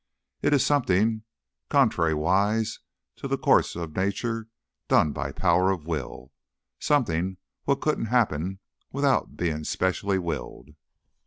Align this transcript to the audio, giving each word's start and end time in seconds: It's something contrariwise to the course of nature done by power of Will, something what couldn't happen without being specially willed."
It's 0.41 0.63
something 0.65 1.21
contrariwise 1.69 2.79
to 3.17 3.27
the 3.27 3.37
course 3.37 3.75
of 3.75 3.95
nature 3.95 4.47
done 4.87 5.11
by 5.11 5.31
power 5.31 5.69
of 5.69 5.85
Will, 5.85 6.31
something 6.79 7.37
what 7.65 7.81
couldn't 7.81 8.07
happen 8.07 8.57
without 8.91 9.37
being 9.37 9.63
specially 9.63 10.17
willed." 10.17 10.69